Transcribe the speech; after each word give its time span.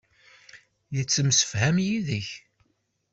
Yettemsefham 0.95 1.77
yid-k. 1.85 2.29